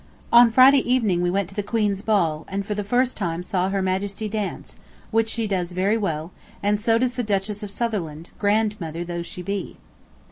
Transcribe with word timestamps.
On 0.33 0.49
Friday 0.49 0.79
evening 0.91 1.21
we 1.21 1.29
went 1.29 1.47
to 1.49 1.53
the 1.53 1.61
Queen's 1.61 2.01
Ball, 2.01 2.43
and 2.47 2.65
for 2.65 2.73
the 2.73 2.83
first 2.83 3.15
time 3.15 3.43
saw 3.43 3.69
Her 3.69 3.83
Majesty 3.83 4.27
dance, 4.27 4.75
which 5.11 5.29
she 5.29 5.45
does 5.45 5.73
very 5.73 5.95
well, 5.95 6.31
and 6.63 6.79
so 6.79 6.97
does 6.97 7.13
the 7.13 7.21
Duchess 7.23 7.61
of 7.61 7.69
Sutherland, 7.69 8.31
grandmother 8.39 9.03
though 9.05 9.21
she 9.21 9.43
be. 9.43 9.77